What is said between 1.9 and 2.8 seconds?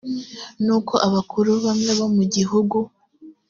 bo mu gihugu